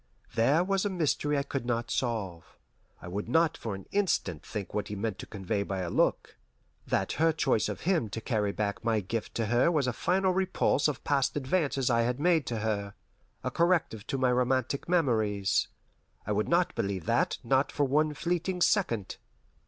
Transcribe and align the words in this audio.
There 0.33 0.63
was 0.63 0.83
a 0.83 0.89
mystery 0.89 1.37
I 1.37 1.43
could 1.43 1.63
not 1.63 1.91
solve. 1.91 2.57
I 3.03 3.07
would 3.07 3.29
not 3.29 3.55
for 3.55 3.75
an 3.75 3.85
instant 3.91 4.43
think 4.43 4.73
what 4.73 4.87
he 4.87 4.95
meant 4.95 5.19
to 5.19 5.27
convey 5.27 5.61
by 5.61 5.81
a 5.81 5.91
look 5.91 6.37
that 6.87 7.11
her 7.21 7.31
choice 7.31 7.69
of 7.69 7.81
him 7.81 8.09
to 8.09 8.19
carry 8.19 8.51
back 8.51 8.83
my 8.83 9.01
gift 9.01 9.35
to 9.35 9.45
her 9.45 9.69
was 9.69 9.85
a 9.85 9.93
final 9.93 10.31
repulse 10.33 10.87
of 10.87 11.03
past 11.03 11.37
advances 11.37 11.91
I 11.91 12.01
had 12.01 12.19
made 12.19 12.47
to 12.47 12.61
her, 12.61 12.95
a 13.43 13.51
corrective 13.51 14.07
to 14.07 14.17
my 14.17 14.31
romantic 14.31 14.89
memories. 14.89 15.67
I 16.25 16.31
would 16.31 16.49
not 16.49 16.73
believe 16.73 17.05
that, 17.05 17.37
not 17.43 17.71
for 17.71 17.83
one 17.83 18.15
fleeting 18.15 18.63
second. 18.63 19.17